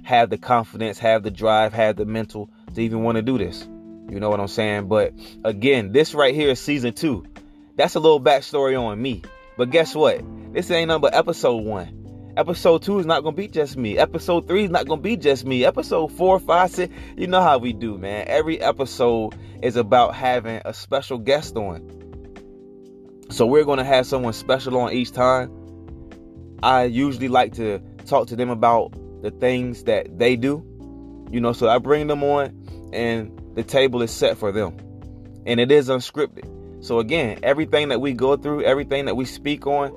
have 0.09 0.31
the 0.31 0.39
confidence, 0.39 0.97
have 0.97 1.21
the 1.21 1.29
drive, 1.29 1.71
have 1.71 1.95
the 1.95 2.03
mental 2.03 2.49
to 2.73 2.81
even 2.81 3.03
want 3.03 3.15
to 3.17 3.21
do 3.21 3.37
this? 3.37 3.61
You 4.09 4.19
know 4.19 4.31
what 4.31 4.39
I'm 4.39 4.47
saying? 4.47 4.87
But 4.87 5.13
again, 5.45 5.91
this 5.91 6.15
right 6.15 6.33
here 6.33 6.49
is 6.49 6.59
season 6.59 6.93
two. 6.93 7.27
That's 7.75 7.93
a 7.93 7.99
little 7.99 8.19
backstory 8.19 8.77
on 8.79 8.99
me. 8.99 9.21
But 9.55 9.69
guess 9.69 9.93
what? 9.93 10.23
This 10.51 10.71
ain't 10.71 10.87
number 10.87 11.11
episode 11.13 11.63
one. 11.63 12.33
Episode 12.35 12.81
two 12.81 12.97
is 12.97 13.05
not 13.05 13.23
gonna 13.23 13.35
be 13.35 13.47
just 13.47 13.77
me. 13.77 13.99
Episode 13.99 14.47
three 14.47 14.63
is 14.63 14.71
not 14.71 14.87
gonna 14.87 14.99
be 14.99 15.15
just 15.15 15.45
me. 15.45 15.63
Episode 15.63 16.07
four, 16.07 16.39
five, 16.39 16.71
six, 16.71 16.91
you 17.15 17.27
know 17.27 17.41
how 17.41 17.59
we 17.59 17.71
do, 17.71 17.99
man. 17.99 18.25
Every 18.27 18.59
episode 18.59 19.35
is 19.61 19.75
about 19.75 20.15
having 20.15 20.59
a 20.65 20.73
special 20.73 21.19
guest 21.19 21.55
on. 21.55 21.87
So 23.29 23.45
we're 23.45 23.63
gonna 23.63 23.85
have 23.85 24.07
someone 24.07 24.33
special 24.33 24.75
on 24.79 24.91
each 24.91 25.11
time. 25.11 25.51
I 26.63 26.85
usually 26.85 27.27
like 27.27 27.53
to 27.57 27.79
talk 28.07 28.27
to 28.29 28.35
them 28.35 28.49
about 28.49 28.91
the 29.21 29.31
things 29.31 29.83
that 29.83 30.17
they 30.17 30.35
do. 30.35 30.65
You 31.31 31.39
know, 31.39 31.53
so 31.53 31.69
I 31.69 31.77
bring 31.77 32.07
them 32.07 32.23
on 32.23 32.89
and 32.93 33.39
the 33.55 33.63
table 33.63 34.01
is 34.01 34.11
set 34.11 34.37
for 34.37 34.51
them. 34.51 34.77
And 35.45 35.59
it 35.59 35.71
is 35.71 35.89
unscripted. 35.89 36.83
So 36.83 36.99
again, 36.99 37.39
everything 37.43 37.89
that 37.89 37.99
we 38.01 38.13
go 38.13 38.37
through, 38.37 38.63
everything 38.63 39.05
that 39.05 39.15
we 39.15 39.25
speak 39.25 39.67
on, 39.67 39.93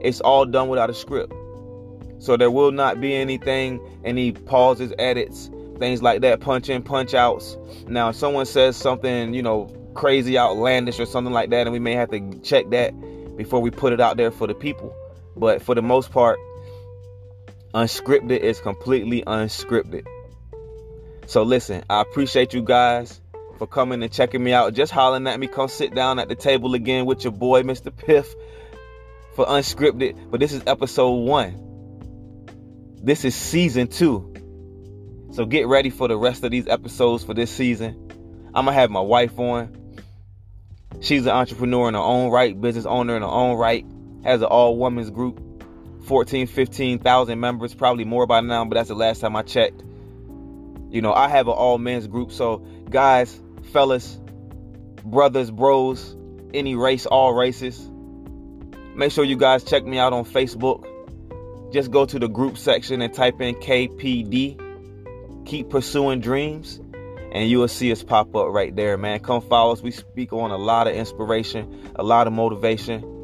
it's 0.00 0.20
all 0.20 0.44
done 0.44 0.68
without 0.68 0.90
a 0.90 0.94
script. 0.94 1.32
So 2.18 2.36
there 2.36 2.50
will 2.50 2.72
not 2.72 3.00
be 3.00 3.14
anything, 3.14 3.80
any 4.04 4.32
pauses, 4.32 4.92
edits, 4.98 5.50
things 5.78 6.02
like 6.02 6.20
that, 6.22 6.40
punch 6.40 6.68
in, 6.68 6.82
punch 6.82 7.14
outs. 7.14 7.56
Now, 7.86 8.10
if 8.10 8.16
someone 8.16 8.46
says 8.46 8.76
something, 8.76 9.32
you 9.32 9.42
know, 9.42 9.66
crazy, 9.94 10.36
outlandish, 10.36 10.98
or 11.00 11.06
something 11.06 11.32
like 11.32 11.50
that, 11.50 11.62
and 11.66 11.72
we 11.72 11.78
may 11.78 11.94
have 11.94 12.10
to 12.10 12.40
check 12.40 12.70
that 12.70 12.92
before 13.36 13.60
we 13.60 13.70
put 13.70 13.92
it 13.92 14.00
out 14.00 14.16
there 14.16 14.30
for 14.30 14.46
the 14.46 14.54
people. 14.54 14.94
But 15.36 15.62
for 15.62 15.74
the 15.74 15.82
most 15.82 16.10
part, 16.10 16.38
unscripted 17.74 18.38
is 18.38 18.60
completely 18.60 19.22
unscripted. 19.22 20.06
So 21.26 21.42
listen, 21.42 21.84
I 21.90 22.00
appreciate 22.00 22.54
you 22.54 22.62
guys 22.62 23.20
for 23.58 23.66
coming 23.66 24.02
and 24.02 24.12
checking 24.12 24.42
me 24.42 24.52
out. 24.52 24.74
Just 24.74 24.92
hollering 24.92 25.26
at 25.26 25.38
me. 25.38 25.46
Come 25.46 25.68
sit 25.68 25.94
down 25.94 26.18
at 26.18 26.28
the 26.28 26.34
table 26.34 26.74
again 26.74 27.04
with 27.06 27.24
your 27.24 27.32
boy, 27.32 27.62
Mr. 27.62 27.94
Piff, 27.94 28.34
for 29.34 29.44
unscripted. 29.46 30.30
But 30.30 30.40
this 30.40 30.52
is 30.52 30.62
episode 30.66 31.16
one. 31.16 31.66
This 33.02 33.24
is 33.24 33.34
season 33.34 33.88
two. 33.88 34.34
So 35.32 35.44
get 35.44 35.66
ready 35.66 35.90
for 35.90 36.08
the 36.08 36.16
rest 36.16 36.42
of 36.44 36.50
these 36.50 36.66
episodes 36.66 37.24
for 37.24 37.34
this 37.34 37.50
season. 37.50 38.10
I'm 38.54 38.64
gonna 38.64 38.72
have 38.72 38.90
my 38.90 39.00
wife 39.00 39.38
on. 39.38 39.76
She's 41.00 41.26
an 41.26 41.32
entrepreneur 41.32 41.88
in 41.88 41.94
her 41.94 42.00
own 42.00 42.30
right, 42.30 42.58
business 42.58 42.86
owner 42.86 43.14
in 43.14 43.22
her 43.22 43.28
own 43.28 43.56
right, 43.56 43.84
has 44.24 44.40
an 44.40 44.48
all 44.48 44.78
women's 44.78 45.10
group, 45.10 45.40
14, 46.04 46.46
15,000 46.46 47.40
members, 47.40 47.74
probably 47.74 48.04
more 48.04 48.26
by 48.26 48.40
now, 48.40 48.64
but 48.64 48.74
that's 48.74 48.88
the 48.88 48.94
last 48.94 49.20
time 49.20 49.36
I 49.36 49.42
checked. 49.42 49.82
You 50.90 51.02
know, 51.02 51.12
I 51.12 51.28
have 51.28 51.48
an 51.48 51.54
all 51.54 51.78
men's 51.78 52.06
group. 52.06 52.32
So, 52.32 52.58
guys, 52.88 53.38
fellas, 53.72 54.18
brothers, 55.04 55.50
bros, 55.50 56.16
any 56.54 56.74
race, 56.74 57.04
all 57.04 57.34
races, 57.34 57.90
make 58.94 59.12
sure 59.12 59.24
you 59.24 59.36
guys 59.36 59.64
check 59.64 59.84
me 59.84 59.98
out 59.98 60.12
on 60.12 60.24
Facebook 60.24 60.84
just 61.70 61.90
go 61.90 62.06
to 62.06 62.18
the 62.18 62.28
group 62.28 62.56
section 62.56 63.02
and 63.02 63.12
type 63.12 63.40
in 63.40 63.54
KPD, 63.56 65.46
Keep 65.46 65.70
Pursuing 65.70 66.20
Dreams, 66.20 66.80
and 67.32 67.48
you 67.48 67.58
will 67.58 67.68
see 67.68 67.92
us 67.92 68.02
pop 68.02 68.34
up 68.34 68.48
right 68.48 68.74
there, 68.74 68.96
man. 68.96 69.20
Come 69.20 69.42
follow 69.42 69.72
us. 69.72 69.82
We 69.82 69.90
speak 69.90 70.32
on 70.32 70.50
a 70.50 70.56
lot 70.56 70.88
of 70.88 70.94
inspiration, 70.94 71.92
a 71.94 72.02
lot 72.02 72.26
of 72.26 72.32
motivation. 72.32 73.17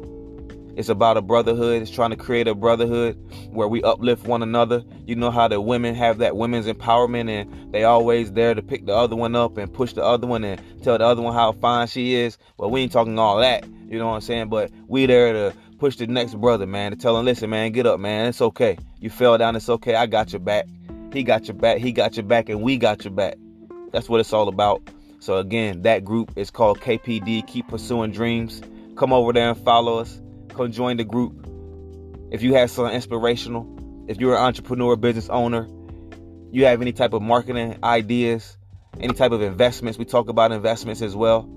It's 0.75 0.89
about 0.89 1.17
a 1.17 1.21
brotherhood. 1.21 1.81
It's 1.81 1.91
trying 1.91 2.09
to 2.09 2.17
create 2.17 2.47
a 2.47 2.55
brotherhood 2.55 3.17
where 3.51 3.67
we 3.67 3.81
uplift 3.81 4.25
one 4.25 4.43
another. 4.43 4.83
You 5.05 5.15
know 5.15 5.31
how 5.31 5.47
the 5.47 5.61
women 5.61 5.95
have 5.95 6.17
that 6.17 6.35
women's 6.35 6.67
empowerment 6.67 7.29
and 7.29 7.73
they 7.73 7.85
always 7.85 8.33
there 8.33 8.53
to 8.53 8.61
pick 8.61 8.85
the 8.85 8.93
other 8.93 9.15
one 9.15 9.35
up 9.35 9.57
and 9.57 9.73
push 9.73 9.93
the 9.93 10.03
other 10.03 10.27
one 10.27 10.43
and 10.43 10.61
tell 10.83 10.97
the 10.97 11.05
other 11.05 11.21
one 11.21 11.33
how 11.33 11.53
fine 11.53 11.87
she 11.87 12.15
is. 12.15 12.37
Well, 12.57 12.69
we 12.69 12.81
ain't 12.81 12.91
talking 12.91 13.17
all 13.17 13.37
that. 13.37 13.65
You 13.87 13.99
know 13.99 14.07
what 14.07 14.15
I'm 14.15 14.21
saying? 14.21 14.49
But 14.49 14.71
we 14.87 15.05
there 15.05 15.31
to 15.31 15.57
push 15.77 15.95
the 15.95 16.07
next 16.07 16.35
brother, 16.35 16.65
man, 16.65 16.91
to 16.91 16.97
tell 16.97 17.17
him, 17.17 17.25
listen, 17.25 17.49
man, 17.49 17.71
get 17.71 17.85
up, 17.85 17.99
man. 17.99 18.27
It's 18.27 18.41
okay. 18.41 18.77
You 18.99 19.09
fell 19.09 19.37
down, 19.37 19.55
it's 19.55 19.69
okay. 19.69 19.95
I 19.95 20.07
got 20.07 20.33
your 20.33 20.39
back. 20.39 20.65
He 21.13 21.23
got 21.23 21.47
your 21.47 21.55
back. 21.55 21.77
He 21.77 21.91
got 21.93 22.17
your 22.17 22.25
back, 22.25 22.49
and 22.49 22.61
we 22.61 22.77
got 22.77 23.05
your 23.05 23.13
back. 23.13 23.37
That's 23.91 24.09
what 24.09 24.19
it's 24.19 24.33
all 24.33 24.49
about. 24.49 24.81
So 25.19 25.37
again, 25.37 25.83
that 25.83 26.03
group 26.03 26.33
is 26.35 26.51
called 26.51 26.81
KPD. 26.81 27.47
Keep 27.47 27.69
pursuing 27.69 28.11
dreams. 28.11 28.61
Come 28.97 29.13
over 29.13 29.31
there 29.31 29.49
and 29.49 29.57
follow 29.57 29.99
us. 29.99 30.19
Come 30.55 30.71
join 30.71 30.95
the 30.95 31.03
group. 31.03 31.47
If 32.31 32.41
you 32.41 32.53
have 32.53 32.71
some 32.71 32.87
inspirational, 32.87 34.05
if 34.07 34.17
you're 34.21 34.35
an 34.35 34.41
entrepreneur, 34.41 34.95
business 34.95 35.27
owner, 35.29 35.67
you 36.51 36.65
have 36.65 36.81
any 36.81 36.93
type 36.93 37.11
of 37.11 37.21
marketing 37.21 37.77
ideas, 37.83 38.57
any 38.99 39.13
type 39.13 39.33
of 39.33 39.41
investments, 39.41 39.99
we 39.99 40.05
talk 40.05 40.29
about 40.29 40.53
investments 40.53 41.01
as 41.01 41.13
well. 41.13 41.49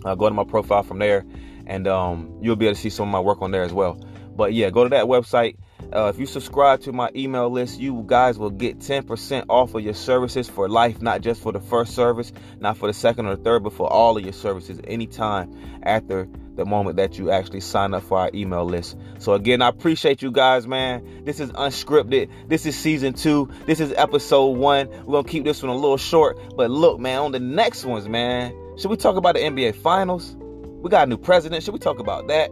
Uh, 0.04 0.16
go 0.16 0.28
to 0.28 0.36
my 0.36 0.44
profile 0.44 0.84
from 0.84 1.00
there, 1.00 1.26
and 1.66 1.88
um, 1.88 2.38
you'll 2.42 2.56
be 2.56 2.66
able 2.66 2.76
to 2.76 2.82
see 2.82 2.90
some 2.90 3.08
of 3.08 3.12
my 3.12 3.20
work 3.20 3.42
on 3.42 3.52
there 3.52 3.64
as 3.64 3.74
well. 3.74 4.00
But 4.36 4.54
yeah, 4.54 4.70
go 4.70 4.84
to 4.84 4.90
that 4.90 5.06
website 5.06 5.58
uh, 5.94 6.12
if 6.14 6.20
you 6.20 6.26
subscribe 6.26 6.82
to 6.82 6.94
my 6.94 7.10
email 7.16 7.50
list, 7.50 7.80
you 7.80 8.04
guys 8.06 8.38
will 8.40 8.50
get 8.50 8.80
10% 8.80 9.46
off 9.50 9.76
of 9.76 9.84
your 9.84 9.94
services 9.94 10.50
for 10.50 10.70
life, 10.70 11.02
not 11.02 11.22
just 11.22 11.42
for 11.42 11.52
the 11.52 11.60
first 11.60 11.94
service, 11.94 12.32
not 12.60 12.78
for 12.78 12.88
the 12.88 12.94
second 12.94 13.26
or 13.26 13.36
the 13.36 13.44
third, 13.44 13.64
but 13.64 13.74
for 13.74 13.92
all 13.92 14.18
of 14.18 14.24
your 14.24 14.34
services 14.34 14.80
anytime 14.86 15.54
after 15.84 16.28
the 16.56 16.66
moment 16.66 16.98
that 16.98 17.18
you 17.18 17.32
actually 17.32 17.60
sign 17.60 17.94
up 17.94 18.04
for 18.04 18.20
our 18.20 18.30
email 18.34 18.66
list. 18.66 18.98
So 19.20 19.34
again, 19.34 19.62
I 19.62 19.68
appreciate 19.68 20.22
you 20.22 20.32
guys, 20.32 20.68
man. 20.68 21.24
This 21.24 21.40
is 21.40 21.52
unscripted. 21.52 22.30
This 22.48 22.66
is 22.66 22.78
season 22.78 23.14
two. 23.14 23.50
This 23.66 23.80
is 23.80 23.94
episode 23.94 24.58
one. 24.58 24.88
We're 25.06 25.14
gonna 25.14 25.24
keep 25.24 25.44
this 25.44 25.62
one 25.62 25.72
a 25.72 25.76
little 25.76 25.98
short, 25.98 26.38
but 26.56 26.70
look, 26.70 27.00
man, 27.00 27.20
on 27.20 27.32
the 27.32 27.40
next 27.40 27.86
ones, 27.86 28.08
man, 28.08 28.54
should 28.78 28.92
we 28.92 28.98
talk 28.98 29.16
about 29.16 29.36
the 29.36 29.42
NBA 29.42 29.76
Finals? 29.76 30.36
We 30.38 30.90
got 30.90 31.08
a 31.08 31.10
new 31.10 31.18
president. 31.18 31.64
Should 31.64 31.74
we 31.74 31.80
talk 31.80 32.00
about 32.00 32.28
that? 32.28 32.50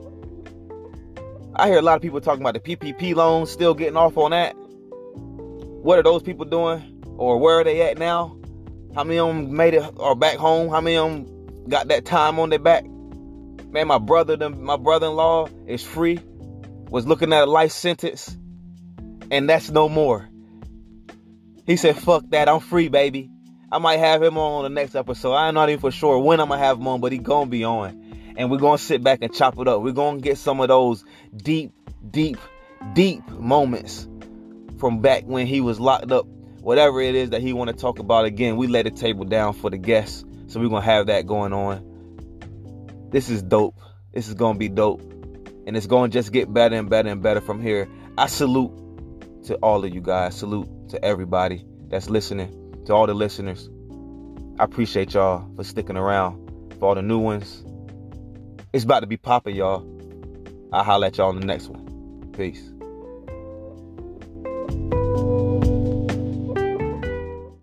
I 1.55 1.67
hear 1.67 1.79
a 1.79 1.81
lot 1.81 1.95
of 1.95 2.01
people 2.01 2.21
talking 2.21 2.41
about 2.41 2.53
the 2.53 2.59
PPP 2.59 3.15
loans, 3.15 3.49
still 3.49 3.73
getting 3.73 3.97
off 3.97 4.17
on 4.17 4.31
that. 4.31 4.55
what 5.81 5.97
are 5.97 6.03
those 6.03 6.21
people 6.21 6.45
doing? 6.45 7.03
Or 7.17 7.37
where 7.37 7.59
are 7.59 7.63
they 7.63 7.81
at 7.81 7.97
now? 7.97 8.37
How 8.95 9.03
many 9.03 9.19
of 9.19 9.27
them 9.27 9.55
made 9.55 9.73
it 9.73 9.83
or 9.97 10.15
back 10.15 10.37
home? 10.37 10.69
How 10.69 10.81
many 10.81 10.97
of 10.97 11.09
them 11.09 11.69
got 11.69 11.87
that 11.89 12.05
time 12.05 12.39
on 12.39 12.49
their 12.49 12.59
back? 12.59 12.85
Man, 12.85 13.87
my 13.87 13.97
brother, 13.97 14.49
my 14.49 14.77
brother-in-law 14.77 15.49
is 15.67 15.83
free. 15.83 16.19
Was 16.89 17.05
looking 17.05 17.31
at 17.33 17.43
a 17.43 17.45
life 17.45 17.71
sentence, 17.71 18.35
and 19.29 19.47
that's 19.47 19.69
no 19.69 19.87
more. 19.87 20.27
He 21.65 21.75
said, 21.75 21.97
"Fuck 21.97 22.23
that, 22.29 22.49
I'm 22.49 22.61
free, 22.61 22.87
baby." 22.87 23.29
I 23.71 23.77
might 23.77 23.97
have 23.97 24.23
him 24.23 24.39
on 24.39 24.63
the 24.63 24.69
next 24.69 24.95
episode. 24.95 25.35
I'm 25.35 25.53
not 25.53 25.69
even 25.69 25.79
for 25.79 25.91
sure 25.91 26.17
when 26.17 26.39
I'm 26.39 26.49
gonna 26.49 26.59
have 26.59 26.79
him 26.79 26.87
on, 26.87 26.99
but 26.99 27.11
he 27.11 27.19
gonna 27.19 27.45
be 27.45 27.63
on, 27.63 27.98
and 28.39 28.49
we're 28.49 28.57
gonna 28.57 28.77
sit 28.77 29.03
back 29.03 29.19
and 29.21 29.33
chop 29.33 29.59
it 29.59 29.67
up. 29.67 29.81
We're 29.81 29.91
gonna 29.91 30.21
get 30.21 30.37
some 30.37 30.61
of 30.61 30.69
those 30.69 31.03
deep, 31.35 31.73
deep, 32.09 32.37
deep 32.93 33.27
moments 33.29 34.07
from 34.77 35.01
back 35.01 35.25
when 35.25 35.45
he 35.45 35.59
was 35.59 35.77
locked 35.77 36.11
up. 36.13 36.25
Whatever 36.61 37.01
it 37.01 37.15
is 37.15 37.31
that 37.31 37.41
he 37.41 37.51
want 37.51 37.69
to 37.69 37.75
talk 37.75 37.99
about 37.99 38.23
again, 38.23 38.55
we 38.55 38.67
let 38.67 38.85
the 38.85 38.91
table 38.91 39.25
down 39.25 39.53
for 39.53 39.69
the 39.69 39.77
guests, 39.77 40.23
so 40.47 40.61
we're 40.61 40.69
gonna 40.69 40.81
have 40.81 41.07
that 41.07 41.27
going 41.27 41.51
on. 41.51 43.09
This 43.11 43.29
is 43.29 43.43
dope. 43.43 43.75
This 44.13 44.29
is 44.29 44.35
gonna 44.35 44.57
be 44.57 44.69
dope, 44.69 45.01
and 45.67 45.75
it's 45.75 45.85
gonna 45.87 46.07
just 46.07 46.31
get 46.31 46.51
better 46.51 46.77
and 46.77 46.89
better 46.89 47.09
and 47.09 47.21
better 47.21 47.41
from 47.41 47.61
here. 47.61 47.89
I 48.17 48.27
salute 48.27 48.71
to 49.47 49.55
all 49.55 49.83
of 49.83 49.93
you 49.93 49.99
guys. 49.99 50.35
Salute 50.35 50.89
to 50.89 51.03
everybody 51.03 51.65
that's 51.89 52.09
listening 52.09 52.83
to 52.85 52.93
all 52.93 53.05
the 53.05 53.13
listeners. 53.13 53.69
I 54.57 54.63
appreciate 54.63 55.13
y'all 55.13 55.45
for 55.57 55.65
sticking 55.65 55.97
around. 55.97 56.45
For 56.79 56.87
all 56.87 56.95
the 56.95 57.01
new 57.01 57.19
ones, 57.19 57.65
it's 58.73 58.83
about 58.83 59.01
to 59.01 59.07
be 59.07 59.17
popping, 59.17 59.55
y'all. 59.55 59.87
I'll 60.71 60.83
holler 60.83 61.07
at 61.07 61.17
y'all 61.17 61.29
on 61.29 61.39
the 61.39 61.45
next 61.45 61.69
one. 61.69 62.31
Peace. 62.33 62.71